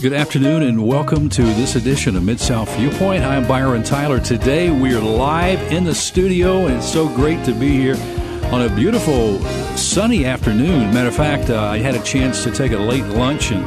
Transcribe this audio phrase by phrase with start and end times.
[0.00, 3.22] Good afternoon and welcome to this edition of Mid South Viewpoint.
[3.22, 4.18] I'm Byron Tyler.
[4.18, 7.96] Today we are live in the studio and it's so great to be here
[8.50, 9.38] on a beautiful
[9.76, 10.94] sunny afternoon.
[10.94, 13.62] Matter of fact, uh, I had a chance to take a late lunch and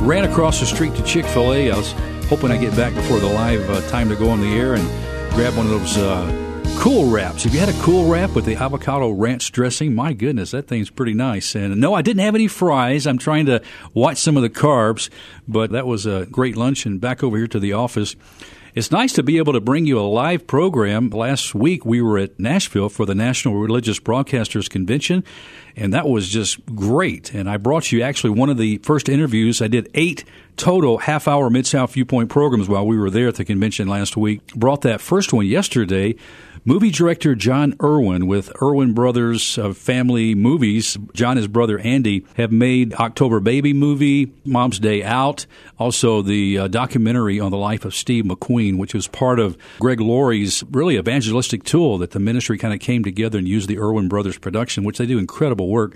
[0.00, 1.70] ran across the street to Chick fil A.
[1.70, 1.92] I was
[2.30, 4.88] hoping I'd get back before the live uh, time to go on the air and
[5.34, 5.98] grab one of those.
[5.98, 6.43] Uh,
[6.78, 7.44] Cool Wraps.
[7.44, 9.94] Have you had a Cool Wrap with the avocado ranch dressing?
[9.94, 11.54] My goodness, that thing's pretty nice.
[11.54, 13.06] And no, I didn't have any fries.
[13.06, 13.62] I'm trying to
[13.94, 15.08] watch some of the carbs,
[15.48, 16.84] but that was a great lunch.
[16.84, 18.16] And back over here to the office.
[18.74, 21.08] It's nice to be able to bring you a live program.
[21.10, 25.22] Last week we were at Nashville for the National Religious Broadcasters Convention,
[25.76, 27.32] and that was just great.
[27.32, 29.62] And I brought you actually one of the first interviews.
[29.62, 30.24] I did eight
[30.56, 34.16] total half hour Mid South Viewpoint programs while we were there at the convention last
[34.16, 34.46] week.
[34.54, 36.14] Brought that first one yesterday
[36.66, 40.96] Movie director Jon Erwin with Erwin Brothers uh, Family Movies.
[41.12, 45.44] John and his brother Andy have made October Baby movie, Mom's Day Out,
[45.78, 50.00] also the uh, documentary on the life of Steve McQueen, which was part of Greg
[50.00, 54.08] Laurie's really evangelistic tool that the ministry kind of came together and used the Erwin
[54.08, 55.94] Brothers production, which they do incredible work.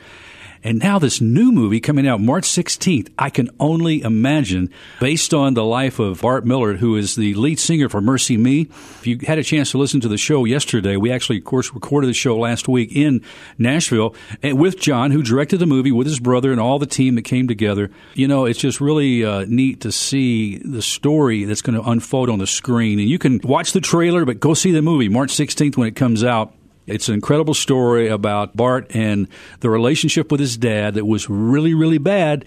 [0.62, 4.70] And now this new movie coming out March 16th, I can only imagine,
[5.00, 8.68] based on the life of Bart Millard, who is the lead singer for MercyMe.
[8.68, 11.72] If you had a chance to listen to the show yesterday, we actually, of course,
[11.72, 13.22] recorded the show last week in
[13.56, 17.22] Nashville with Jon, who directed the movie with his brother and all the team that
[17.22, 17.90] came together.
[18.14, 22.30] You know, it's just really uh, neat to see the story that's going to unfold
[22.30, 22.98] on the screen.
[22.98, 25.96] And you can watch the trailer, but go see the movie March 16th when it
[25.96, 26.54] comes out.
[26.88, 29.28] It's an incredible story about Bart and
[29.60, 32.44] the relationship with his dad that was really, really bad.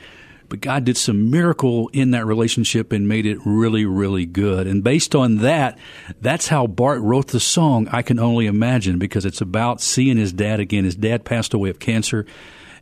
[0.50, 4.67] But God did some miracle in that relationship and made it really, really good.
[4.67, 5.78] And based on that,
[6.20, 10.33] that's how Bart wrote the song, I Can Only Imagine, because it's about seeing his
[10.33, 10.83] dad again.
[10.83, 12.26] His dad passed away of cancer.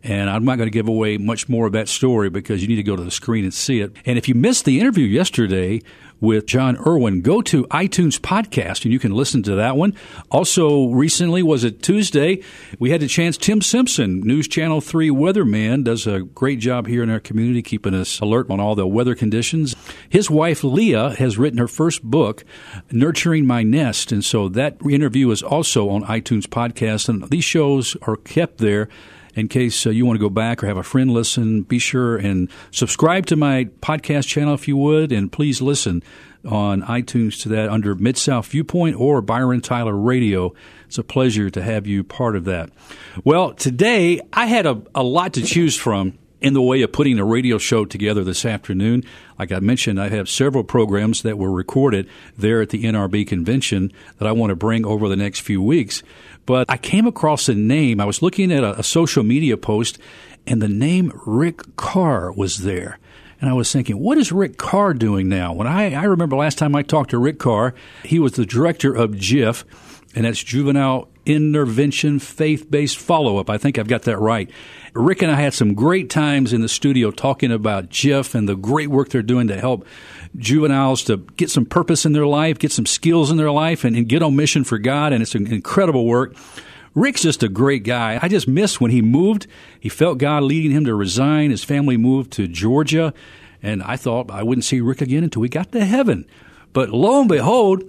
[0.03, 2.77] And I'm not going to give away much more of that story because you need
[2.77, 3.91] to go to the screen and see it.
[4.05, 5.81] And if you missed the interview yesterday
[6.21, 9.93] with Jon Erwin, go to iTunes podcast and you can listen to that one.
[10.31, 12.41] Also, recently was it Tuesday?
[12.77, 13.37] We had a chance.
[13.37, 17.93] Tim Simpson, News Channel 3 weatherman, does a great job here in our community, keeping
[17.93, 19.75] us alert on all the weather conditions.
[20.07, 22.45] His wife, Leah, has written her first book,
[22.91, 24.11] Nurturing My Nest.
[24.13, 27.09] And so that interview is also on iTunes podcast.
[27.09, 28.87] And these shows are kept there
[29.39, 32.17] in case uh, you want to go back or have a friend listen, be sure
[32.17, 36.03] and subscribe to my podcast channel if you would, and please listen
[36.45, 40.53] on iTunes to that under Mid South Viewpoint or Byron Tyler Radio.
[40.85, 42.69] It's a pleasure to have you part of that.
[43.23, 47.19] Well, today I had a, a lot to choose from in the way of putting
[47.19, 49.03] a radio show together this afternoon.
[49.37, 52.07] Like I mentioned, I have several programs that were recorded
[52.37, 56.01] there at the NRB convention that I want to bring over the next few weeks.
[56.45, 57.99] But I came across a name.
[57.99, 59.99] I was looking at a, a social media post,
[60.47, 62.99] and the name Rick Carr was there.
[63.41, 65.53] And I was thinking, what is Rick Carr doing now?
[65.53, 67.73] When I, I remember last time I talked to Rick Carr,
[68.03, 69.63] he was the director of JIF,
[70.15, 73.49] and that's Juvenile Intervention Faith Based Follow Up.
[73.49, 74.49] I think I've got that right.
[74.93, 78.55] Rick and I had some great times in the studio talking about JIF and the
[78.55, 79.85] great work they're doing to help
[80.35, 83.95] juveniles to get some purpose in their life, get some skills in their life, and,
[83.95, 85.13] and get on mission for God.
[85.13, 86.35] And it's an incredible work.
[86.95, 88.19] Rick's just a great guy.
[88.21, 89.45] I just miss when he moved.
[89.79, 91.51] He felt God leading him to resign.
[91.51, 93.13] His family moved to Georgia.
[93.61, 96.25] And I thought I wouldn't see Rick again until we got to heaven.
[96.73, 97.83] But lo and behold,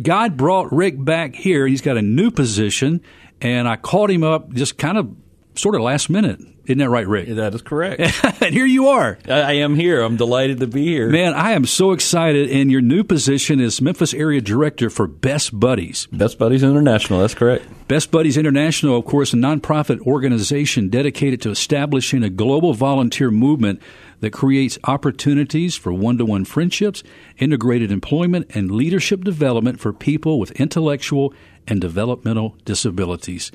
[0.00, 1.66] God brought Rick back here.
[1.66, 3.00] He's got a new position.
[3.40, 5.14] And I called him up just kind of
[5.54, 6.40] sort of last minute.
[6.64, 7.28] Isn't that right, Rick?
[7.28, 8.00] That is correct.
[8.42, 9.18] and here you are.
[9.28, 10.00] I am here.
[10.00, 11.10] I'm delighted to be here.
[11.10, 12.50] Man, I am so excited.
[12.50, 16.06] And your new position is Memphis Area Director for Best Buddies.
[16.10, 17.20] Best Buddies International.
[17.20, 17.66] That's correct.
[17.86, 23.82] Best Buddies International, of course, a nonprofit organization dedicated to establishing a global volunteer movement
[24.20, 27.02] that creates opportunities for one to one friendships,
[27.36, 31.34] integrated employment, and leadership development for people with intellectual
[31.68, 33.52] and developmental disabilities.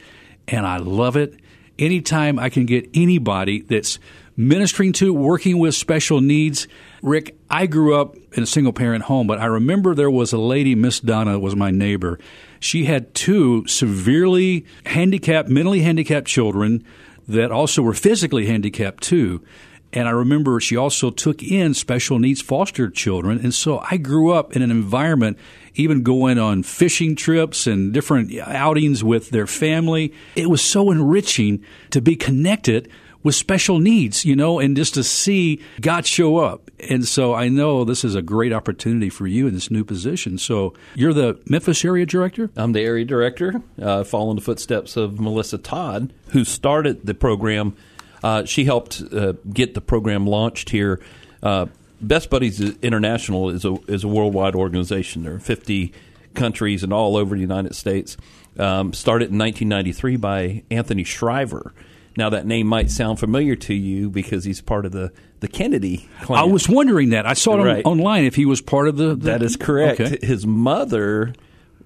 [0.47, 1.39] And I love it
[1.79, 3.99] anytime I can get anybody that's
[4.39, 6.67] ministering to, working with special needs.
[7.01, 10.37] Rick, I grew up in a single parent home, but I remember there was a
[10.37, 12.19] lady, Miss Donna, was my neighbor.
[12.61, 16.85] She had two severely handicapped, mentally handicapped children
[17.27, 19.43] that also were physically handicapped too.
[19.91, 23.39] And I remember she also took in special needs foster children.
[23.39, 25.37] And so I grew up in an environment,
[25.75, 30.13] even going on fishing trips and different outings with their family.
[30.35, 32.89] It was so enriching to be connected
[33.23, 36.71] with special needs, you know, and just to see God show up.
[36.89, 40.37] And so I know this is a great opportunity for you in this new position.
[40.37, 42.49] So you're the Memphis area director?
[42.55, 47.75] I'm the area director, uh, following the footsteps of Melissa Todd, who started the program
[48.23, 50.99] uh, she helped uh, get the program launched here
[51.41, 51.67] uh,
[52.01, 55.23] Best Buddies International is a is a worldwide organization.
[55.23, 55.93] There are 50
[56.33, 58.15] countries and all over the United States.
[58.57, 61.73] Um, started in 1993 by Anthony Shriver.
[62.17, 66.09] Now that name might sound familiar to you because he's part of the the Kennedy.
[66.21, 66.39] Clan.
[66.39, 67.25] I was wondering that.
[67.25, 67.85] I saw it right.
[67.85, 69.09] on, online if he was part of the.
[69.09, 69.99] the that is correct.
[69.99, 70.25] Okay.
[70.25, 71.33] His mother,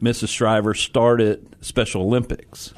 [0.02, 0.30] Mrs.
[0.30, 2.74] Shriver, started Special Olympics.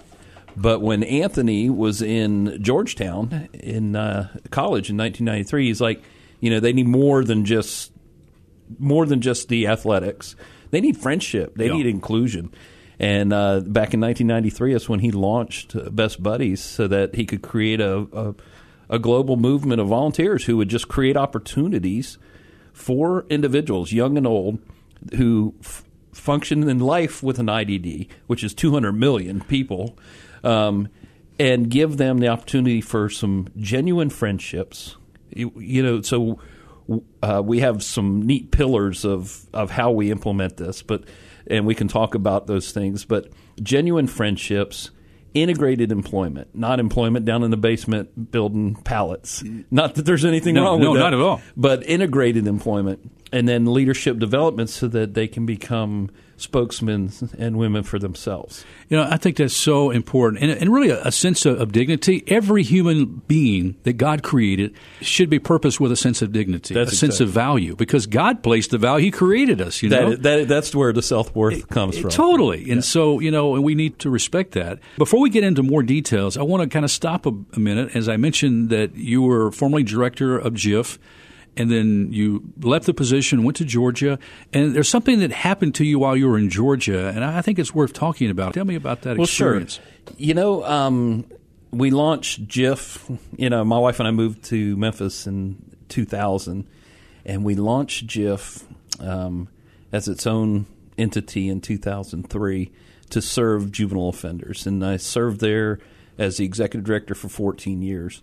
[0.56, 6.02] But when Anthony was in Georgetown in uh, college in 1993, he's like,
[6.40, 7.92] you know, they need more than just
[8.80, 10.36] more than just the athletics.
[10.72, 11.56] They need friendship.
[11.56, 11.74] They yeah.
[11.74, 12.54] need inclusion.
[13.00, 17.42] And uh, back in 1993, that's when he launched Best Buddies so that he could
[17.42, 18.36] create a, a,
[18.90, 22.18] a global movement of volunteers who would just create opportunities
[22.72, 24.60] for individuals, young and old,
[25.16, 29.98] who f- function in life with an IDD, which is 200 million people,
[30.46, 30.88] um,
[31.40, 34.96] and give them the opportunity for some genuine friendships.
[35.32, 36.40] You, you know, so
[37.22, 41.04] uh, we have some neat pillars of, of how we implement this, but
[41.48, 43.06] and we can talk about those things.
[43.06, 43.30] But
[43.62, 44.92] genuine friendships,
[45.34, 49.44] integrated employment, not employment down in the basement building pallets.
[49.70, 51.12] Not that there's anything no, wrong no, with that.
[51.12, 51.42] not at all.
[51.58, 57.84] But integrated employment and then leadership development so that they can become spokesmen and women
[57.84, 58.66] for themselves.
[58.90, 61.72] You know, I think that's so important, and, and really a, a sense of, of,
[61.72, 62.24] dignity.
[62.28, 66.92] Every human being that God created should be purposed with a sense of dignity, that's
[66.92, 67.08] a exactly.
[67.08, 69.82] sense of value, because God placed the value; He created us.
[69.82, 72.10] You know, that, that, that's where the self worth comes from.
[72.10, 72.82] Totally, and yeah.
[72.82, 74.80] so you know, and we need to respect that.
[74.98, 77.96] Before we get into more details, I want to kind of stop a, a minute,
[77.96, 80.98] as I mentioned that you were formerly director of JIF
[81.58, 84.20] and then you left the position, went to Georgia,
[84.54, 87.60] and there's something that happened to you while you were in Georgia, and I think
[87.60, 88.54] it's worth talking about.
[88.54, 89.76] Tell me about that well, experience.
[89.76, 90.16] Sure.
[90.18, 91.26] You know, um,
[91.72, 93.20] we launched JIF.
[93.38, 95.58] You know, my wife and I moved to Memphis in
[95.90, 96.68] 2000,
[97.26, 98.64] and we launched JIF
[99.00, 99.48] um,
[99.92, 100.66] as its own
[100.98, 102.72] entity in 2003
[103.10, 105.80] to serve juvenile offenders, and I served there
[106.18, 108.22] as the executive director for 14 years.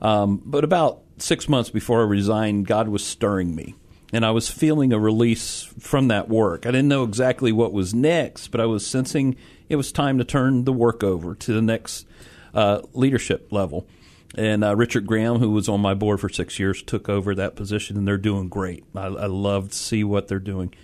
[0.00, 3.74] Um, but about six months before I resigned, God was stirring me.
[4.12, 6.66] And I was feeling a release from that work.
[6.66, 9.36] I didn't know exactly what was next, but I was sensing
[9.70, 12.06] it was time to turn the work over to the next
[12.52, 13.86] uh, leadership level.
[14.34, 17.56] And uh, Richard Graham, who was on my board for six years, took over that
[17.56, 18.84] position, and they're doing great.
[18.94, 20.74] I, I love to see what they're doing.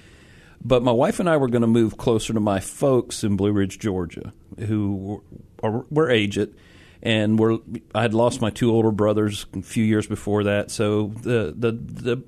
[0.64, 3.52] But my wife and I were going to move closer to my folks in Blue
[3.52, 5.22] Ridge, Georgia, who
[5.62, 6.54] were, were aged
[7.02, 7.58] and we're
[7.94, 11.72] I had lost my two older brothers a few years before that, so the the
[11.72, 12.22] the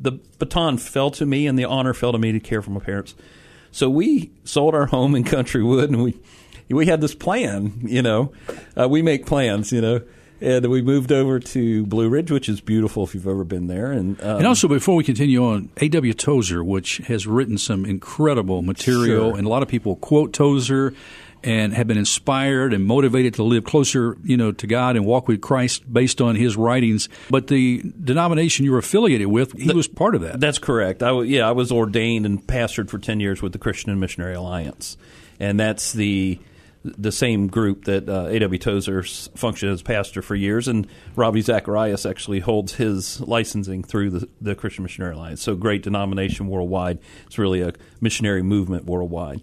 [0.00, 2.80] the baton fell to me, and the honor fell to me to care for my
[2.80, 3.14] parents.
[3.70, 6.20] So we sold our home in Countrywood, and we
[6.68, 7.80] we had this plan.
[7.82, 8.32] You know,
[8.76, 9.72] uh, we make plans.
[9.72, 10.02] You know.
[10.40, 13.90] And we moved over to Blue Ridge, which is beautiful if you've ever been there.
[13.90, 16.14] And, um, and also, before we continue on, A.W.
[16.14, 19.36] Tozer, which has written some incredible material, sure.
[19.36, 20.94] and a lot of people quote Tozer
[21.44, 25.28] and have been inspired and motivated to live closer, you know, to God and walk
[25.28, 27.08] with Christ based on his writings.
[27.30, 30.40] But the denomination you were affiliated with, he was part of that.
[30.40, 31.02] That's correct.
[31.02, 34.34] I, yeah, I was ordained and pastored for 10 years with the Christian and Missionary
[34.34, 34.96] Alliance.
[35.40, 36.40] And that's the
[36.84, 38.58] the same group that uh, A.W.
[38.58, 44.28] Tozer functioned as pastor for years, and Ravi Zacharias actually holds his licensing through the,
[44.40, 45.42] the Christian Missionary Alliance.
[45.42, 46.98] So great denomination worldwide.
[47.26, 49.42] It's really a missionary movement worldwide.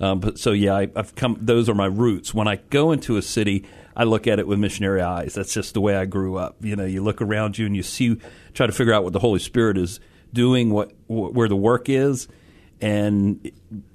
[0.00, 1.38] Um, but so yeah, I, have come.
[1.40, 2.34] Those are my roots.
[2.34, 3.64] When I go into a city,
[3.96, 5.34] I look at it with missionary eyes.
[5.34, 6.56] That's just the way I grew up.
[6.60, 8.16] You know, you look around you and you see,
[8.52, 10.00] try to figure out what the Holy Spirit is
[10.32, 12.28] doing, what where the work is,
[12.80, 13.50] and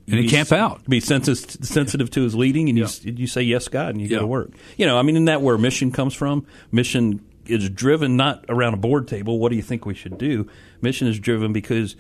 [0.07, 0.83] and he camp out.
[0.89, 2.87] Be sensitive, sensitive to his leading, and yeah.
[3.01, 4.17] you you say yes, God, and you yeah.
[4.17, 4.51] go to work.
[4.77, 6.47] You know, I mean, isn't that where mission comes from?
[6.71, 9.39] Mission is driven not around a board table.
[9.39, 10.47] What do you think we should do?
[10.81, 11.95] Mission is driven because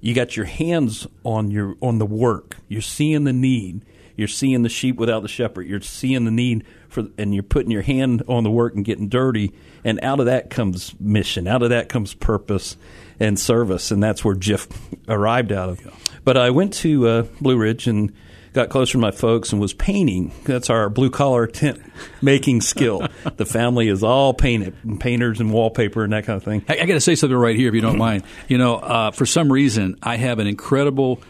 [0.00, 2.56] you got your hands on your on the work.
[2.68, 3.84] You're seeing the need.
[4.16, 5.66] You're seeing the sheep without the shepherd.
[5.66, 9.08] You're seeing the need for, and you're putting your hand on the work and getting
[9.08, 9.52] dirty.
[9.84, 11.46] And out of that comes mission.
[11.46, 12.76] Out of that comes purpose
[13.20, 13.90] and service.
[13.90, 14.68] And that's where JIF
[15.06, 16.20] arrived out of.
[16.24, 18.12] But I went to uh, Blue Ridge and
[18.56, 20.32] got closer to my folks and was painting.
[20.44, 21.80] That's our blue collar tent
[22.22, 23.06] making skill.
[23.36, 26.64] the family is all painted, and painters and wallpaper and that kind of thing.
[26.68, 28.24] I, I got to say something right here, if you don't mind.
[28.48, 31.20] You know, uh, for some reason, I have an incredible,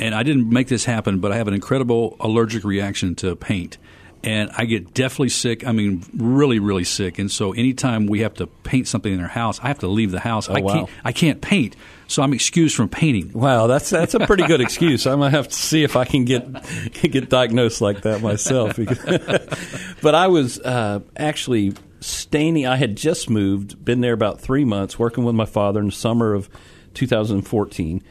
[0.00, 3.78] and I didn't make this happen, but I have an incredible allergic reaction to paint
[4.24, 5.66] and I get deathly sick.
[5.66, 7.18] I mean, really, really sick.
[7.18, 10.12] And so, anytime we have to paint something in our house, I have to leave
[10.12, 10.48] the house.
[10.48, 10.72] Oh, I wow.
[10.72, 10.90] can't.
[11.04, 13.32] I can't paint, so I'm excused from painting.
[13.32, 15.06] Wow, that's that's a pretty good excuse.
[15.06, 16.46] I'm gonna have to see if I can get
[16.92, 18.76] get diagnosed like that myself.
[20.02, 22.66] but I was uh, actually staining.
[22.66, 25.92] I had just moved, been there about three months, working with my father in the
[25.92, 26.48] summer of
[26.94, 28.02] 2014.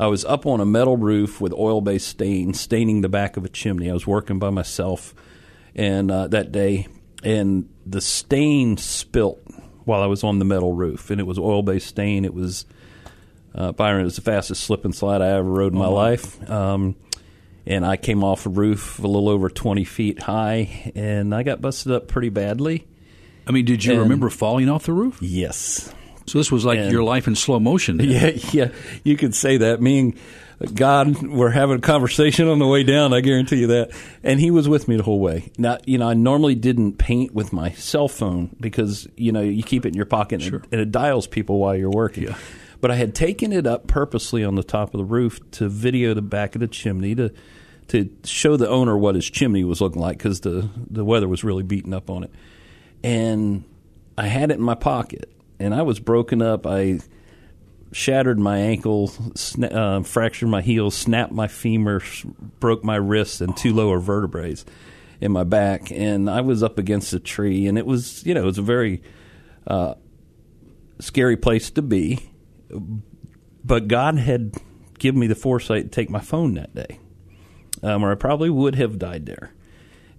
[0.00, 3.44] I was up on a metal roof with oil based stain, staining the back of
[3.44, 3.90] a chimney.
[3.90, 5.14] I was working by myself
[5.74, 6.86] and uh, that day,
[7.24, 9.40] and the stain spilt
[9.84, 12.24] while I was on the metal roof, and it was oil based stain.
[12.24, 12.64] It was
[13.54, 14.02] uh, Byron.
[14.02, 15.94] It was the fastest slip and slide I ever rode in my Oh.
[15.94, 16.50] life.
[16.50, 16.96] Um,
[17.66, 21.60] and I came off a roof a little over 20 feet high, and I got
[21.60, 22.86] busted up pretty badly.
[23.46, 25.18] I mean, did you And- remember falling off the roof?
[25.20, 25.92] Yes.
[26.26, 27.96] So this was like And- your life in slow motion.
[27.98, 28.08] then.
[28.10, 28.68] Yeah, yeah,
[29.04, 29.80] you could say that.
[29.82, 30.14] Me and
[30.74, 33.12] God were having a conversation on the way down.
[33.14, 33.90] I guarantee you that.
[34.24, 35.50] And He was with me the whole way.
[35.56, 39.62] Now, you know, I normally didn't paint with my cell phone because you know you
[39.62, 40.58] keep it in your pocket and, Sure.
[40.58, 42.24] it, and it dials people while you're working.
[42.24, 42.36] Yeah.
[42.80, 46.14] But I had taken it up purposely on the top of the roof to video
[46.14, 47.32] the back of the chimney to
[47.88, 51.42] to show the owner what his chimney was looking like because the the weather was
[51.42, 52.30] really beating up on it.
[53.02, 53.64] And
[54.16, 56.66] I had it in my pocket, and I was broken up.
[56.66, 57.00] I
[57.92, 62.02] shattered my ankle, sna- uh, fractured my heel, snapped my femur,
[62.60, 64.56] broke my wrist and two lower vertebrae
[65.20, 68.42] in my back, and I was up against a tree, and it was you know
[68.42, 69.02] it was a very
[69.66, 69.94] uh,
[71.00, 72.30] scary place to be,
[73.64, 74.54] but God had
[74.98, 77.00] given me the foresight to take my phone that day,
[77.82, 79.52] um, or I probably would have died there,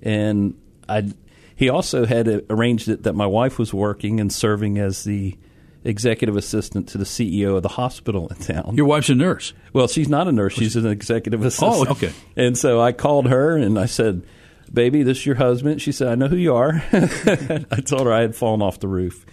[0.02, 0.56] and
[0.88, 1.12] I.
[1.56, 5.38] He also had arranged it that my wife was working and serving as the
[5.84, 8.76] executive assistant to the CEO of the hospital in town.
[8.76, 9.54] Your wife's a nurse.
[9.74, 11.90] well, she's not a nurse; she's an executive assistant.
[11.90, 12.14] Oh, okay.
[12.36, 14.24] And so I called her and I said,
[14.72, 18.14] "Baby, this is your husband." She said, "I know who you are." I told her
[18.14, 19.26] I had fallen off the roof,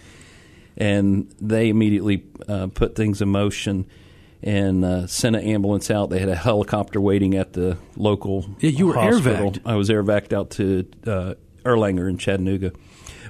[0.77, 3.85] and they immediately uh, put things in motion
[4.43, 6.09] and uh, sent an ambulance out.
[6.09, 9.47] They had a helicopter waiting at the local Yeah, you were hospital.
[9.47, 9.59] air-vacked.
[9.65, 12.71] I was air vacked out to uh, Erlanger in Chattanooga.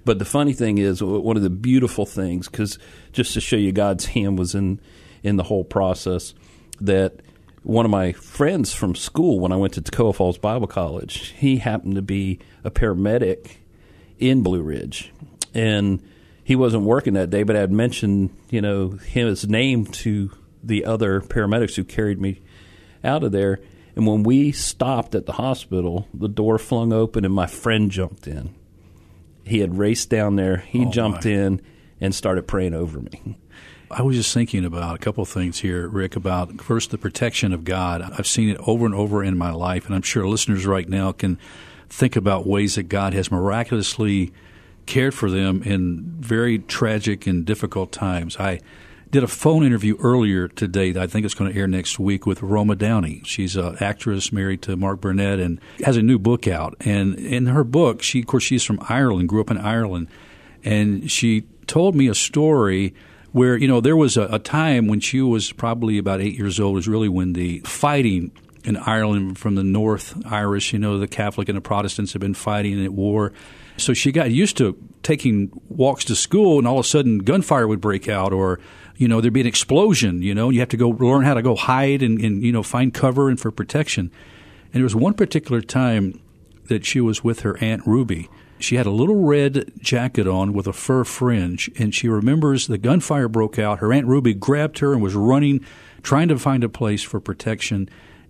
[0.04, 2.78] But the funny thing is, one of the beautiful things, because
[3.14, 4.80] just to show you God's hand was in
[5.24, 6.34] in the whole process,
[6.80, 7.22] that
[7.64, 11.58] one of my friends from school, when I went to Toccoa Falls Bible College, he
[11.58, 13.58] happened to be a paramedic
[14.20, 15.12] in Blue Ridge,
[15.54, 16.02] and
[16.48, 20.32] he wasn't working that day, but I had mentioned you know his name to
[20.64, 22.40] the other paramedics who carried me
[23.04, 23.60] out of there.
[23.98, 28.28] And when we stopped at the hospital, the door flung open and my friend jumped
[28.28, 28.54] in.
[29.44, 30.58] He had raced down there.
[30.58, 31.32] He Oh, jumped my.
[31.32, 31.62] in
[32.00, 33.38] and started praying over me.
[33.90, 37.52] I was just thinking about a couple of things here, Rick, about first the protection
[37.54, 38.02] of God.
[38.02, 41.12] I've seen it over and over in my life, and I'm sure listeners right now
[41.12, 41.38] can
[41.90, 44.32] think about ways that God has miraculously
[44.88, 48.38] cared for them in very tragic and difficult times.
[48.38, 48.60] I
[49.12, 52.26] did a phone interview earlier today that I think it's going to air next week
[52.26, 53.22] with Roma Downey.
[53.26, 56.76] She's an actress married to Mark Burnett and has a new book out.
[56.82, 60.08] And in her book, she, of course, she's from Ireland, grew up in Ireland,
[60.64, 62.94] and she told me a story
[63.32, 66.60] where you know there was a, a time when she was probably about eight years
[66.60, 66.76] old.
[66.76, 68.32] Was really when the fighting
[68.64, 72.34] in Ireland from the North Irish, you know, the Catholic and the Protestants have been
[72.34, 73.32] fighting at war.
[73.78, 77.68] So she got used to taking walks to school, and all of a sudden gunfire
[77.68, 78.60] would break out, or
[78.98, 80.22] you know there'd be an explosion.
[80.22, 82.64] You know, you have to go learn how to go hide and, and you know
[82.64, 84.12] find cover and for protection.
[84.66, 86.20] And there was one particular time
[86.66, 88.30] that she was with her aunt Ruby.
[88.60, 92.78] She had a little red jacket on with a fur fringe, and she remembers the
[92.78, 93.80] gunfire broke out.
[93.80, 95.64] Her aunt Ruby grabbed her and was running,
[96.02, 97.88] trying to find a place for protection.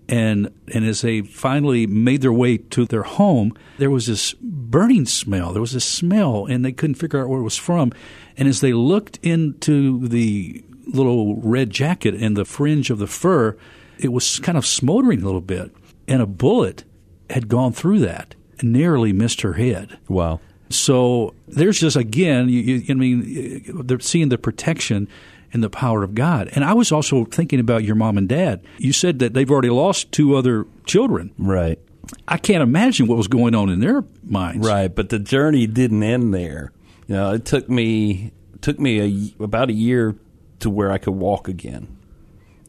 [0.10, 5.06] And and as they finally made their way to their home, there was this burning
[5.06, 5.52] smell.
[5.52, 7.92] There was a smell, and they couldn't figure out where it was from.
[8.38, 13.58] And as they looked into the little red jacket and the fringe of the fur,
[14.00, 15.72] it was kind of smoldering a little bit,
[16.08, 16.84] and a bullet
[17.30, 19.98] had gone through that and narrowly missed her head.
[20.08, 20.40] Wow.
[20.70, 25.08] So there's just again, you, you, I mean, they're seeing the protection
[25.54, 26.50] and the power of God.
[26.54, 28.64] And I was also thinking about your mom and dad.
[28.78, 31.34] You said that they've already lost two other children.
[31.38, 31.80] Right.
[32.28, 34.68] I can't imagine what was going on in their minds.
[34.68, 36.72] Right, but the journey didn't end there.
[37.08, 40.16] You know, it took me took me a, about a year
[40.60, 41.98] to where I could walk again.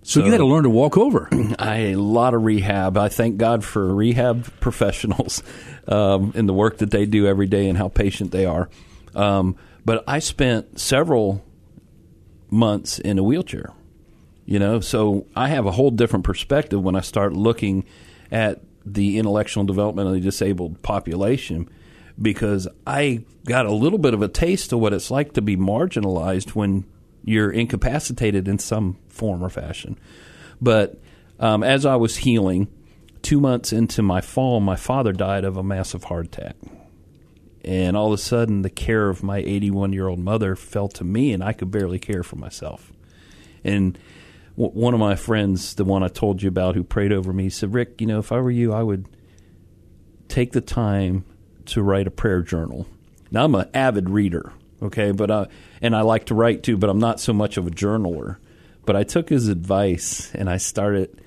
[0.03, 1.29] So, you had to learn to walk over.
[1.59, 2.97] I a lot of rehab.
[2.97, 5.43] I thank God for rehab professionals
[5.87, 8.71] um, and the work that they do every day and how patient they are.
[9.15, 11.45] Um, but I spent several
[12.51, 13.73] months in a wheelchair.
[14.45, 17.85] You know, so I have a whole different perspective when I start looking
[18.33, 21.69] at the intellectual development of the disabled population
[22.21, 25.57] because I got a little bit of a taste of what it's like to be
[25.57, 26.85] marginalized when
[27.25, 29.99] you're incapacitated in some form or fashion.
[30.61, 30.99] But
[31.39, 32.69] um, as I was healing,
[33.23, 36.57] two months into my fall, my father died of a massive heart attack.
[37.69, 41.05] And all of a sudden the care of my 81 year old mother fell to
[41.05, 42.91] me, and I could barely care for myself.
[43.63, 43.99] And
[44.57, 47.51] w- one of my friends, the one I told you about, who prayed over me,
[47.51, 49.07] said, "Rick, you know, if I were you, I would
[50.29, 51.27] take the time
[51.67, 52.87] to write a prayer journal."
[53.31, 55.45] Now I'm an avid reader, okay, but uh,
[55.83, 58.39] and I like to write too, but I'm not so much of a journaler.
[58.87, 61.21] But I took his advice and I started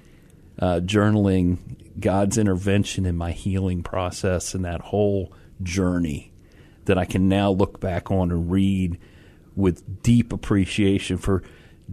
[0.57, 1.59] uh, journaling
[1.99, 5.31] God's intervention in my healing process and that whole
[5.61, 6.30] journey
[6.85, 8.97] that I can now look back on and read
[9.55, 11.43] with deep appreciation for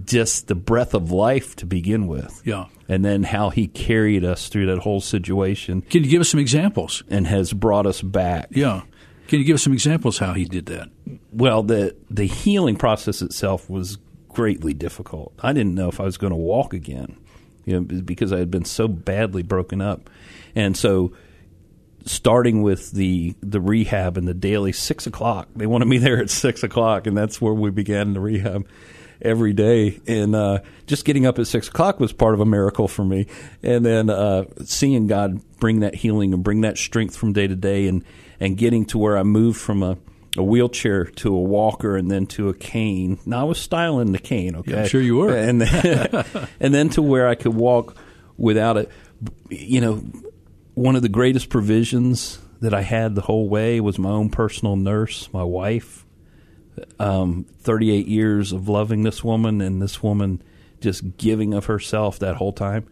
[0.05, 2.41] just the breath of life to begin with.
[2.45, 2.67] Yeah.
[2.89, 6.41] And then how he carried us through that whole situation Can you give us some
[6.41, 7.03] examples?
[7.11, 8.49] and has brought us back.
[8.51, 8.83] Yeah.
[9.27, 10.89] Can you give us some examples how he did that?
[11.33, 15.35] Well, the the healing process itself was greatly difficult.
[15.43, 17.19] I didn't know if I was going to walk again,
[17.67, 20.09] you know, because I had been so badly broken up,
[20.55, 21.13] and so
[22.09, 26.31] starting with the the rehab and the daily six o'clock, they wanted me there at
[26.31, 28.67] six o'clock, and that's where we began the rehab
[29.21, 30.01] every day.
[30.07, 33.27] And uh, just getting up at six o'clock was part of a miracle for me,
[33.63, 37.57] and then uh, seeing God bring that healing and bring that strength from day to
[37.57, 38.05] day, and
[38.41, 39.99] and getting to where I moved from a
[40.37, 43.19] a wheelchair to a walker and then to a cane.
[43.27, 44.73] Now I was styling the cane, okay?
[44.73, 45.35] Yeah, I'm sure you were.
[45.35, 46.25] And then,
[46.61, 47.97] and then to where I could walk
[48.37, 48.91] without it.
[49.49, 50.03] You know,
[50.79, 54.77] one of the greatest provisions that I had the whole way was my own personal
[54.77, 56.07] nurse, my wife.
[57.01, 60.41] Um, 38 years of loving this woman and this woman
[60.81, 62.87] just giving of herself that whole time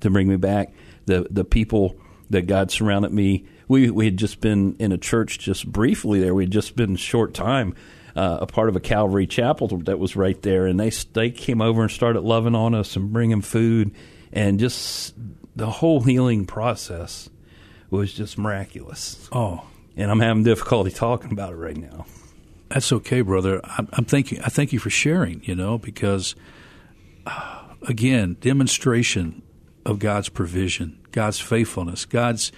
[0.00, 0.72] to bring me back.
[1.06, 1.96] The the people
[2.30, 3.46] that God surrounded me.
[3.68, 6.34] We we had just been in a church just briefly there.
[6.34, 7.76] We had just been short time.
[8.16, 11.62] Uh, a part of a Calvary chapel that was right there, and they they came
[11.62, 13.94] over and started loving on us and bringing food,
[14.32, 15.14] and just
[15.58, 17.28] the whole healing process
[17.90, 19.28] was just miraculous.
[19.32, 22.06] Oh, And I'm having difficulty talking about it right now.
[22.68, 23.60] That's okay, brother.
[23.64, 24.40] I'm, I'm thanking.
[24.42, 25.42] I thank you for sharing.
[25.44, 26.36] You know, because
[27.26, 29.42] uh, again, demonstration
[29.84, 32.52] of God's provision, God's faithfulness, God's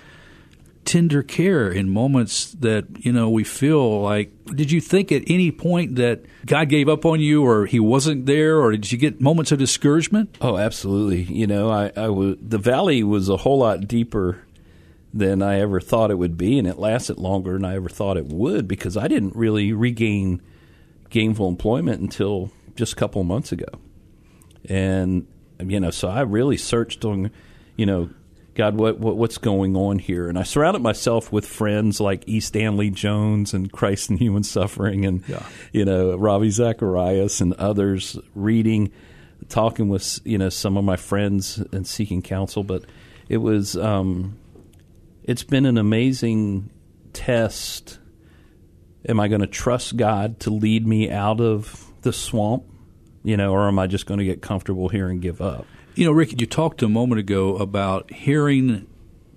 [0.85, 4.33] tender care in moments that you know we feel like.
[4.47, 8.27] Did you think at any point that God gave up on you, or He wasn't
[8.27, 10.37] there, or did you get moments of discouragement?
[10.41, 11.23] Oh, absolutely.
[11.23, 14.45] You know, I, I was the valley was a whole lot deeper
[15.13, 18.17] than I ever thought it would be, and it lasted longer than I ever thought
[18.17, 20.43] it would because I didn't really regain
[21.11, 23.67] gainful employment until just a couple months ago,
[24.69, 25.27] and
[25.59, 27.31] you know, so I really searched on,
[27.77, 28.11] you know,
[28.61, 30.29] God, what, what what's going on here?
[30.29, 32.41] And I surrounded myself with friends like E.
[32.41, 35.43] Stanley Jones and Christ and Human Suffering, and Yeah.
[35.73, 38.93] you know Ravi Zacharias and others reading,
[39.49, 42.63] talking with you know some of my friends and seeking counsel.
[42.63, 42.85] But
[43.31, 44.37] it was um,
[45.25, 46.69] it's been an amazing
[47.15, 47.99] test.
[49.09, 52.65] Am I going to trust God to lead me out of the swamp,
[53.25, 55.67] you know, or am I just going to get comfortable here and give up?
[55.97, 58.87] You know, Rick, you talked a moment ago about hearing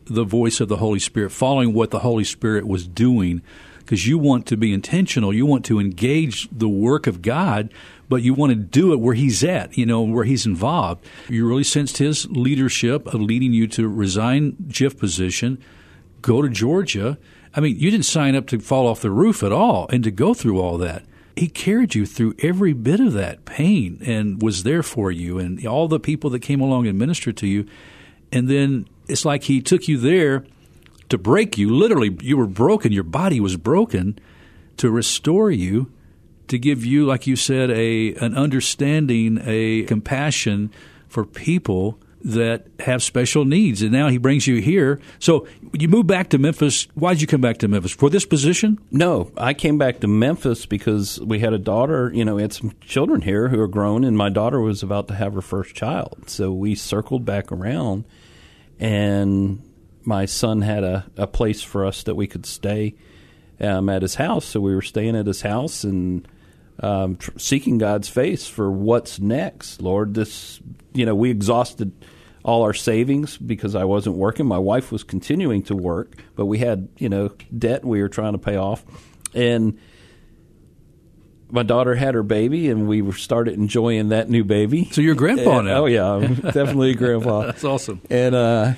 [0.06, 3.42] the voice of the Holy Spirit, following what the Holy Spirit was doing,
[3.80, 5.34] because you want to be intentional.
[5.34, 7.74] You want to engage the work of God,
[8.08, 11.04] but you want to do it where He's at, you know, where He's involved.
[11.28, 15.58] You really sensed His leadership of leading you to resign JIF position,
[16.22, 17.18] go to Georgia.
[17.56, 20.12] I mean, you didn't sign up to fall off the roof at all and to
[20.12, 21.04] go through all that.
[21.36, 25.65] He carried you through every bit of that pain and was there for you and
[25.65, 27.65] all the people that came along and ministered to you.
[28.32, 30.46] And then it's like he took you there
[31.10, 31.74] to break you.
[31.74, 34.19] Literally, you were broken, your body was broken
[34.78, 35.91] to restore you,
[36.48, 40.72] to give you, like you said, a an understanding, a compassion
[41.08, 43.82] for people that have special needs.
[43.82, 45.02] And now he brings you here.
[45.20, 46.88] So you moved back to Memphis.
[46.94, 47.92] Why did you come back to Memphis?
[47.92, 48.80] For this position?
[48.92, 52.12] No, I came back to Memphis because we had a daughter.
[52.14, 55.08] You know, we had some children here who are grown, and my daughter was about
[55.10, 56.24] to have her first child.
[56.28, 58.06] So we circled back around,
[58.80, 59.62] and
[60.04, 62.96] my son had a, a place for us that we could stay
[63.60, 64.46] um, at his house.
[64.46, 66.28] So we were staying at his house and
[66.80, 69.82] um, tr- seeking God's face for what's next.
[69.82, 70.60] Lord, this,
[70.94, 71.92] you know, we exhausted
[72.44, 74.46] all our savings because I wasn't working.
[74.46, 78.34] My wife was continuing to work, but we had, you know, debt we were trying
[78.34, 78.84] to pay off.
[79.34, 79.80] And
[81.50, 84.86] my daughter had her baby, and we started enjoying that new baby.
[84.92, 85.84] So you're a grandpa And- now.
[85.84, 87.42] Oh yeah, I'm definitely a grandpa.
[87.48, 88.02] That's awesome.
[88.10, 88.74] And uh,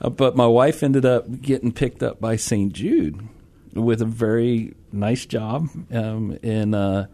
[0.00, 2.72] uh, but my wife ended up getting picked up by St.
[2.72, 3.26] Jude
[3.74, 7.06] with a very nice job, um, and uh,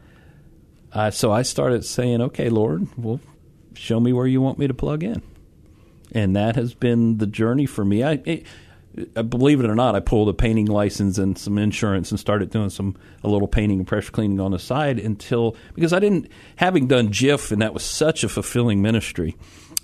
[0.93, 3.21] I, so I started saying, "Okay, Lord, well,
[3.75, 5.23] show me where you want me to plug in,"
[6.17, 8.03] and that has been the journey for me.
[8.03, 8.13] I.
[8.25, 8.47] It,
[9.15, 12.49] uh, believe it or not, I pulled a painting license and some insurance and started
[12.49, 16.31] doing some a little painting and pressure cleaning on the side until because I didn't
[16.57, 19.37] having done JIF and that was such a fulfilling ministry,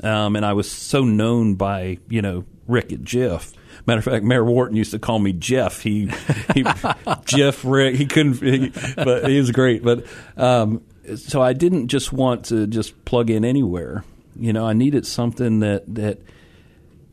[0.03, 3.53] um, and I was so known by you know Rick at JIF.
[3.85, 5.83] Matter of fact, Mayor Wharton used to call me Jeff.
[5.83, 6.11] He,
[6.55, 6.65] he
[7.27, 7.97] Jeff Rick.
[7.97, 9.83] He couldn't, he, but he was great.
[9.83, 10.07] But
[10.39, 10.83] um,
[11.17, 14.05] so I didn't just want to just plug in anywhere.
[14.37, 16.23] You know, I needed something that that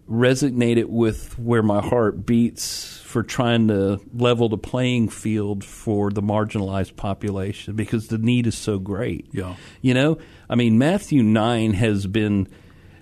[0.09, 6.21] resonated with where my heart beats for trying to level the playing field for the
[6.21, 9.27] marginalized population because the need is so great.
[9.31, 9.55] Yeah.
[9.81, 10.17] You know,
[10.49, 12.47] I mean, Matthew 9 has been,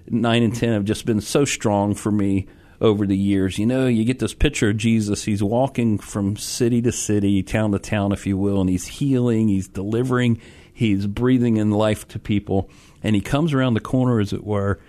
[0.10, 2.48] 9 and 10 have just been so strong for me
[2.82, 3.58] over the years.
[3.58, 5.24] You know, you get this picture of Jesus.
[5.24, 9.48] He's walking from city to city, town to town, if you will, and he's healing,
[9.48, 10.42] he's delivering,
[10.74, 12.70] he's breathing in life to people.
[13.08, 14.82] And he comes around the corner, as it were,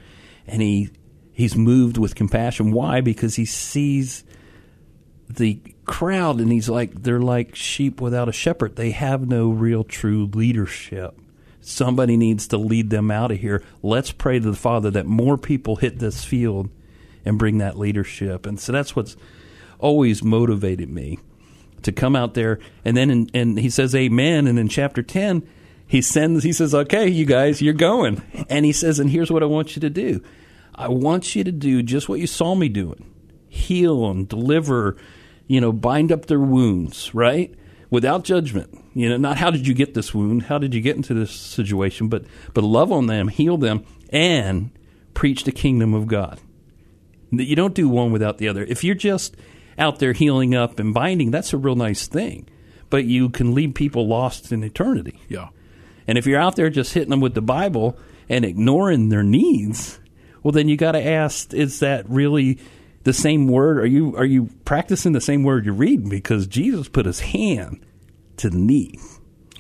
[0.45, 0.91] and he
[1.31, 2.73] he's moved with compassion.
[2.73, 3.01] Why?
[3.01, 4.25] Because he sees
[5.31, 8.75] the crowd and he's like, they're like sheep without a shepherd.
[8.75, 11.17] They have no real true leadership.
[11.61, 13.63] Somebody needs to lead them out of here.
[13.85, 16.71] Let's pray to the Father that more people hit this field
[17.25, 18.47] and bring that leadership.
[18.47, 19.17] And so that's what's
[19.79, 21.21] always motivated me
[21.83, 22.59] to come out there.
[22.85, 24.49] And then, in, and he says, Amen.
[24.49, 25.49] And in chapter 10,
[25.89, 28.23] he sends, he says, Okay, you guys, you're going.
[28.49, 30.23] And he says, And here's what I want you to do
[30.75, 33.05] I want you to do just what you saw me doing
[33.49, 34.97] heal and deliver,
[35.47, 37.55] you know, bind up their wounds, right?
[37.91, 38.79] Without judgment.
[38.95, 40.45] You know, not how did you get this wound?
[40.45, 42.09] How did you get into this situation?
[42.09, 44.71] But but love on them, heal them, and
[45.15, 46.41] preach the kingdom of God.
[47.31, 48.65] You don't do one without the other.
[48.65, 49.37] If you're just
[49.79, 52.49] out there healing up and binding, that's a real nice thing.
[52.91, 55.21] But you can leave people lost in eternity.
[55.29, 55.49] Yeah.
[56.09, 57.97] And if you're out there just hitting them with the Bible
[58.29, 60.01] and ignoring their needs,
[60.43, 62.59] well, then you got to ask: Is that really
[63.05, 63.79] the same word?
[63.79, 66.09] Are you are you practicing the same word you're reading?
[66.09, 67.85] Because Jesus put His hand
[68.39, 68.99] to the knee.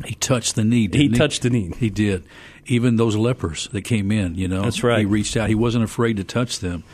[0.04, 0.88] He touched the knee.
[0.90, 1.72] He touched the knee.
[1.78, 2.24] He did.
[2.66, 5.00] Even those lepers that came in, you know, That's right.
[5.00, 5.48] He reached out.
[5.48, 6.84] He wasn't afraid to touch them.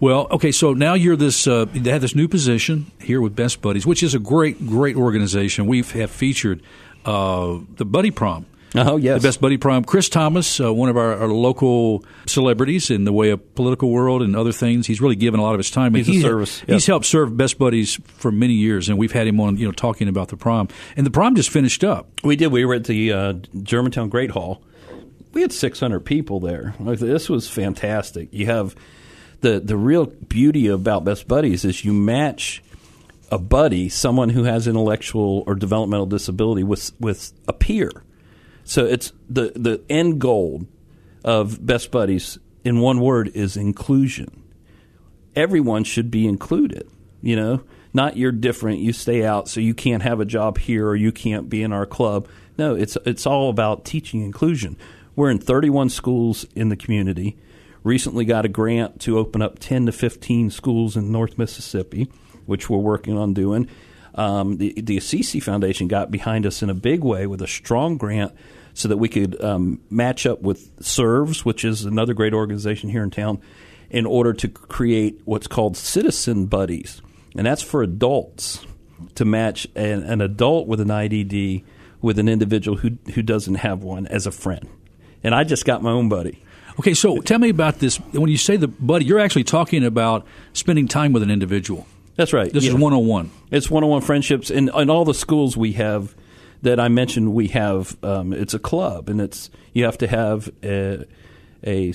[0.00, 1.46] Well, okay, so now you're this.
[1.46, 4.96] Uh, they have this new position here with Best Buddies, which is a great, great
[4.96, 5.66] organization.
[5.66, 6.62] We have featured
[7.04, 8.46] uh, the Buddy Prom.
[8.74, 9.84] Oh yes, The Best Buddy Prom.
[9.84, 14.22] Chris Thomas, uh, one of our, our local celebrities in the way of political world
[14.22, 14.86] and other things.
[14.86, 15.94] He's really given a lot of his time.
[15.94, 16.92] He's a He- service, He's yeah.
[16.92, 20.06] helped serve Best Buddies for many years, and we've had him on, you know, talking
[20.08, 20.68] about the prom.
[20.96, 22.08] And the prom just finished up.
[22.22, 22.52] We did.
[22.52, 24.62] We were at the uh, Germantown Great Hall.
[25.32, 26.74] We had 600 people there.
[26.78, 28.28] Like, This was fantastic.
[28.32, 28.74] You have
[29.40, 32.62] the the real beauty about Best Buddies is you match
[33.32, 37.90] a buddy, someone who has intellectual or developmental disability, with with a peer.
[38.70, 40.66] So it's the the end goal
[41.24, 44.40] of Best Buddies in one word is inclusion
[45.36, 46.88] everyone should be included.
[47.22, 50.86] You know, not you're different, you stay out, so you can't have a job here
[50.86, 52.28] or you can't be in our club.
[52.56, 54.76] No, it's it's all about teaching inclusion.
[55.16, 57.36] We're in 31 schools in the community.
[57.82, 62.10] Recently got a grant to open up 10 to 15 schools in North Mississippi,
[62.46, 63.68] which we're working on doing.
[64.14, 67.96] Um, the, the Assisi Foundation got behind us in a big way with a strong
[67.96, 68.32] grant
[68.74, 73.02] so that we could um, match up with SRVS, which is another great organization here
[73.02, 73.40] in town,
[73.90, 77.02] in order to create what's called citizen buddies.
[77.36, 78.64] And that's for adults
[79.16, 81.64] to match an, an adult with an IDD
[82.02, 84.68] with an individual who, who doesn't have one as a friend.
[85.22, 86.42] And I just got my own buddy.
[86.78, 87.96] Okay, so tell me about this.
[87.96, 91.86] When you say the buddy, you're actually talking about spending time with an individual.
[92.16, 92.50] That's right.
[92.52, 92.70] This Yeah.
[92.70, 93.30] is one on one.
[93.50, 96.14] It's one-on-one friendships, and in all the schools we have
[96.62, 100.50] that I mentioned, we have um, it's a club, and it's you have to have
[100.62, 101.04] a,
[101.64, 101.94] a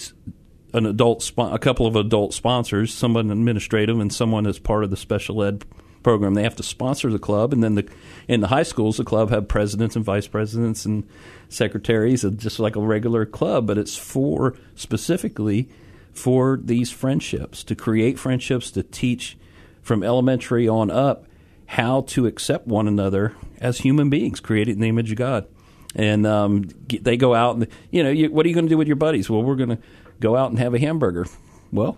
[0.74, 4.90] an adult, spon- a couple of adult sponsors, someone administrative, and someone that's part of
[4.90, 5.64] the special ed
[6.04, 6.34] program.
[6.34, 7.90] They have to sponsor the club, and then the
[8.28, 11.08] in the high schools, the club have presidents and vice presidents and
[11.50, 15.70] secretaries, just like a regular club, but it's for specifically
[16.12, 19.38] for these friendships to create friendships to teach
[19.82, 21.26] from elementary on up
[21.66, 25.48] how to accept one another as human beings created in the image of God.
[25.96, 28.78] And um, they go out and you know, you, what are you going to do
[28.78, 29.30] with your buddies?
[29.30, 29.80] Well, we're going to
[30.20, 31.26] go out and have a hamburger.
[31.72, 31.98] Well,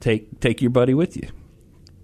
[0.00, 1.28] take take your buddy with you.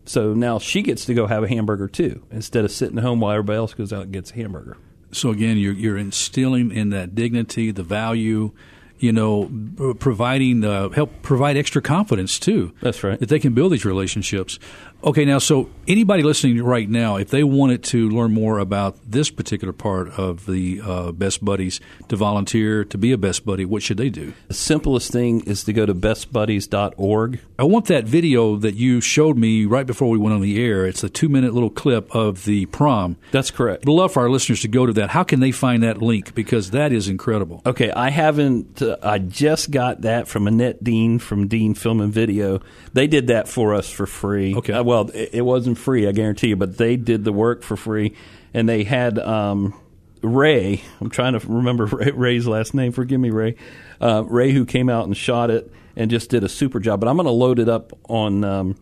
[0.06, 3.20] So now she gets to go have a hamburger too, instead of sitting at home
[3.20, 4.76] while everybody else goes out and gets a hamburger.
[5.12, 8.52] So again, you're you're instilling in that dignity, the value,
[8.98, 9.50] you know,
[9.98, 12.74] providing uh, help provide extra confidence too.
[12.80, 13.18] That's right.
[13.18, 14.58] That they can build these relationships.
[15.04, 19.30] Okay, now, so anybody listening right now, if they wanted to learn more about this
[19.30, 23.82] particular part of the uh, Best Buddies, to volunteer, to be a Best Buddy, what
[23.82, 24.32] should they do?
[24.48, 27.40] The simplest thing is to go to bestbuddies.org.
[27.58, 30.86] I want that video that you showed me right before we went on the air.
[30.86, 33.18] It's a two minute little clip of the prom.
[33.30, 33.84] That's correct.
[33.86, 35.10] I'd love for our listeners to go to that.
[35.10, 36.34] How can they find that link?
[36.34, 37.60] Because that is incredible.
[37.66, 42.10] Okay, I haven't, uh, I just got that from Annette Dean from Dean Film and
[42.10, 42.62] Video.
[42.94, 44.54] They did that for us for free.
[44.54, 44.72] Okay.
[44.72, 47.76] Uh, well, it, it wasn't free, I guarantee you, but they did the work for
[47.76, 48.14] free.
[48.52, 49.74] And they had um,
[50.22, 52.92] Ray, I'm trying to remember Ray, Ray's last name.
[52.92, 53.56] Forgive me, Ray.
[54.00, 57.00] Uh, Ray, who came out and shot it and just did a super job.
[57.00, 58.76] But I'm going to load it up on um,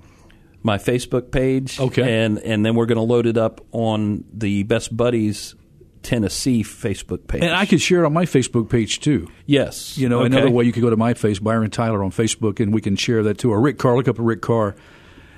[0.62, 1.80] my Facebook page.
[1.80, 2.22] Okay.
[2.24, 5.54] And, and then we're going to load it up on the Best Buddies
[6.02, 7.42] Tennessee Facebook page.
[7.42, 9.28] And I could share it on my Facebook page too.
[9.46, 9.96] Yes.
[9.96, 10.26] You know, Okay.
[10.26, 12.96] another way you could go to my face, Byron Tyler on Facebook, and we can
[12.96, 13.52] share that too.
[13.52, 14.74] Or Rick Carr, look up Rick Carr.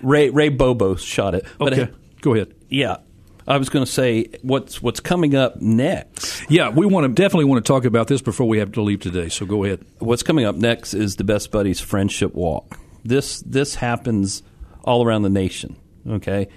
[0.04, 1.46] Ray Ray Bobo shot it.
[1.58, 1.86] But Okay, uh,
[2.20, 2.54] go ahead.
[2.68, 2.98] yeah,
[3.46, 6.48] I was going to say what's what's coming up next.
[6.50, 9.00] Yeah, we want to definitely want to talk about this before we have to leave
[9.00, 9.28] today.
[9.28, 9.84] So go ahead.
[9.98, 12.78] What's coming up next is the Best Buddies Friendship Walk.
[13.04, 14.42] This this happens
[14.84, 15.76] all around the nation.
[16.08, 16.48] Okay,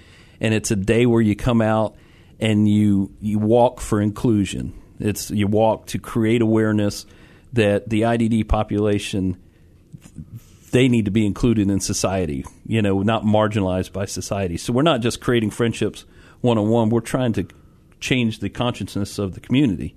[0.42, 1.96] and it's a day where you come out
[2.40, 4.74] and you you walk for inclusion.
[5.00, 7.06] It's you walk to create awareness
[7.54, 9.38] that the IDD population
[10.72, 14.58] they need to be included in society, you know, not marginalized by society.
[14.58, 16.06] So we're not just creating friendships
[16.42, 17.48] one on one, we're trying to
[18.00, 19.96] change the consciousness of the community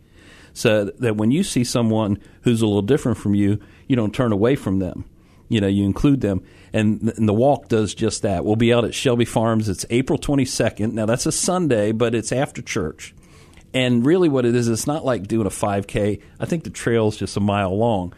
[0.53, 4.33] so that when you see someone who's a little different from you, you don't turn
[4.33, 5.05] away from them.
[5.49, 6.43] You know, you include them.
[6.73, 8.45] And, and the walk does just that.
[8.45, 9.69] We'll be out at Shelby Farms.
[9.69, 10.93] It's April 22nd.
[10.93, 13.15] Now, that's a Sunday, but it's after church.
[13.75, 16.21] And really, what it is, it's not like doing a 5K.
[16.39, 18.15] I think the trail's just a mile long,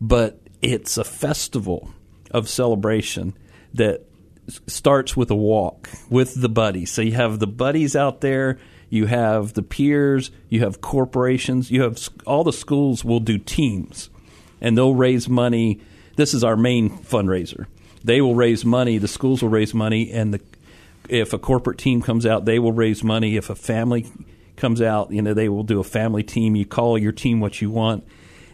[0.00, 1.92] but it's a festival
[2.36, 3.34] of celebration
[3.72, 4.02] that
[4.66, 6.92] starts with a walk with the buddies.
[6.92, 8.58] So you have the buddies out there,
[8.90, 14.10] you have the peers, you have corporations, you have all the schools will do teams,
[14.60, 15.80] and they'll raise money.
[16.16, 17.66] This is our main fundraiser.
[18.04, 18.98] They will raise money.
[18.98, 20.40] The schools will raise money, and the
[21.08, 23.36] if a corporate team comes out, they will raise money.
[23.36, 24.06] If a family
[24.56, 26.54] comes out, you know, they will do a family team.
[26.54, 28.06] You call your team what you want,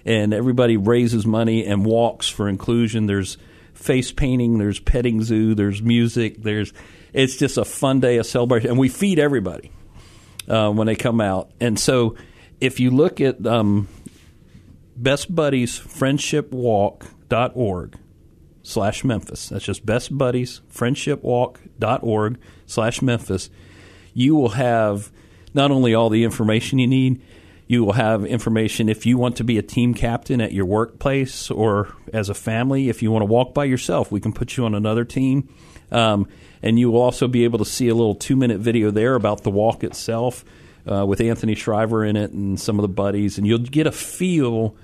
[0.05, 3.07] and everybody raises money and walks for inclusion.
[3.07, 3.37] There's
[3.75, 6.73] face painting, there's petting zoo, there's music, there's
[7.13, 9.71] it's just a fun day, a celebration, and we feed everybody
[10.49, 11.51] uh, when they come out.
[11.61, 12.17] And so,
[12.61, 13.89] if you look at um,
[14.97, 17.99] Best Buddies Friendship Walk.org
[18.63, 19.49] slash Memphis.
[19.49, 23.51] That's just Best Buddies Friendship Walk.org slash Memphis.
[24.15, 25.11] You will have
[25.55, 27.23] not only all the information you need,
[27.67, 31.51] you will have information if you want to be a team captain at your workplace
[31.51, 32.89] or as a family.
[32.89, 35.49] If you want to walk by yourself, we can put you on another team.
[35.91, 36.29] Um,
[36.63, 39.43] and you will also be able to see a little two minute video there about
[39.43, 40.45] the walk itself
[40.91, 43.39] uh, with Anthony Shriver in it and some of the buddies.
[43.39, 44.77] And you'll get a feel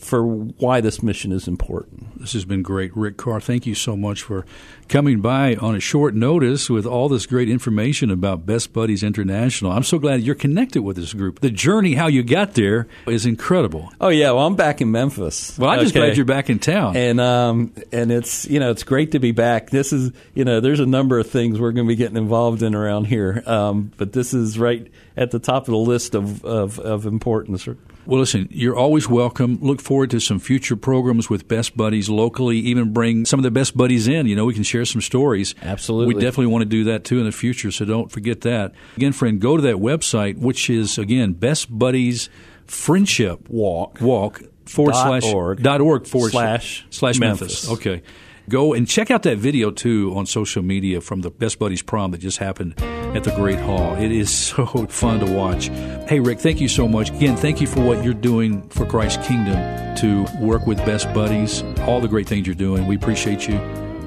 [0.00, 2.18] for why this mission is important.
[2.20, 2.96] This has been great.
[2.96, 4.44] Rick Carr, thank you so much for
[4.88, 9.70] coming by on a short notice with all this great information about Best Buddies International.
[9.72, 11.40] I'm so glad you're connected with this group.
[11.40, 13.90] The journey, how you got there, is incredible.
[14.00, 15.56] Oh yeah, well I'm back in Memphis.
[15.58, 16.06] Well, I'm just Okay.
[16.06, 16.96] glad you're back in town.
[16.96, 19.70] and um and it's you know it's great to be back.
[19.70, 22.62] This is you know there's a number of things we're going to be getting involved
[22.62, 26.44] in around here, um, but this is right at the top of the list of
[26.44, 27.68] of, of importance.
[28.06, 29.58] Well, listen, you're always welcome.
[29.60, 32.58] Look forward to some future programs with Best Buddies locally.
[32.58, 34.26] Even bring some of the Best Buddies in.
[34.26, 35.54] You know, we can share some stories.
[35.62, 36.14] Absolutely.
[36.14, 38.72] We definitely want to do that too in the future, so don't forget that.
[38.96, 42.30] Again, friend, go to that website, which is, again, Best Buddies
[42.66, 44.00] Friendship Walk.
[44.00, 45.62] Walk forward Dot slash org.
[45.62, 47.68] dot org forward Slash slash Memphis.
[47.68, 47.70] Memphis.
[47.70, 48.02] Okay.
[48.48, 52.10] Go and check out that video too on social media from the Best Buddies prom
[52.12, 52.74] that just happened
[53.16, 53.94] at the Great Hall.
[53.96, 55.66] It is so fun to watch.
[56.08, 57.10] Hey, Rick, thank you so much.
[57.10, 59.56] Again, thank you for what you're doing for Christ's kingdom
[59.96, 62.86] to work with Best Buddies, all the great things you're doing.
[62.86, 63.58] We appreciate you.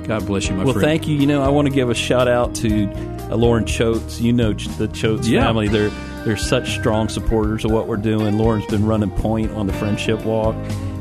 [0.08, 0.76] God bless you, my Well, friend.
[0.76, 1.16] Well, thank you.
[1.16, 2.90] You know, I want to give a shout out to
[3.32, 4.20] uh, Lauren Choates.
[4.22, 5.44] You know the Choates Yeah.
[5.46, 5.68] family.
[5.70, 5.92] They're
[6.26, 8.38] they're such strong supporters of what we're doing.
[8.38, 10.56] Lauren's been running point on the Friendship Walk,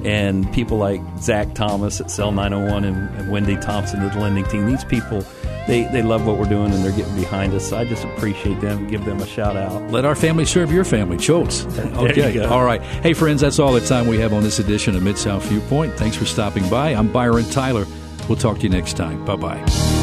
[0.05, 4.45] and people like Zach Thomas at Cell 901 and, and Wendy Thompson of the lending
[4.47, 4.67] team.
[4.67, 5.25] These people,
[5.67, 7.69] they, they love what we're doing and they're getting behind us.
[7.69, 8.87] So I just appreciate them.
[8.89, 9.91] Give them a shout out.
[9.91, 11.63] Let our family serve your family, Choates.
[12.03, 12.33] Okay.
[12.35, 12.49] you go.
[12.49, 12.81] All right.
[12.83, 15.95] Hey, friends, that's all the time we have on this edition of Mid South Viewpoint.
[15.95, 16.91] Thanks for stopping by.
[16.91, 17.87] I'm Byron Tyler.
[18.29, 19.25] We'll talk to you next time.
[19.25, 20.02] Bye bye.